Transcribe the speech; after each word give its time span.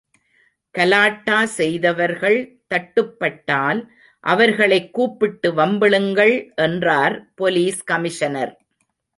கலாட்டா 0.71 1.45
செய்தவர்கள் 1.45 2.39
தட்டுப்பட்டால் 2.69 3.87
அவர்களைக் 4.23 4.93
கூப்பிட்டு 4.93 5.53
வம்பிழுங்கள் 5.53 6.53
என்றார் 6.55 7.33
போலீஸ் 7.33 7.83
கமிஷனர். 7.83 8.65